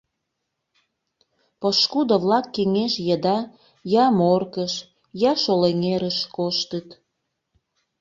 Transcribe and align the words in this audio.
Пошкудо-влак 1.59 2.45
кеҥеж 2.55 2.93
еда 3.15 3.37
я 4.03 4.05
Моркыш, 4.19 4.73
я 5.29 5.33
Шолеҥерыш 5.43 6.17
коштыт. 6.35 6.87